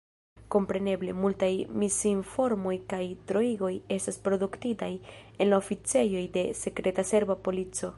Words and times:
Kompreneble, 0.53 1.11
multaj 1.25 1.49
misinformoj 1.81 2.73
kaj 2.95 3.03
troigoj 3.33 3.71
estas 3.99 4.19
produktitaj 4.29 4.91
en 5.19 5.53
la 5.53 5.63
oficejoj 5.65 6.27
de 6.39 6.49
sekreta 6.67 7.09
serba 7.15 7.43
polico. 7.49 7.89